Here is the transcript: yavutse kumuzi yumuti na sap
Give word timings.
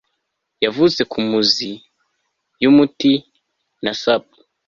yavutse 0.63 1.01
kumuzi 1.11 1.71
yumuti 2.61 3.13
na 3.83 3.91
sap 4.01 4.23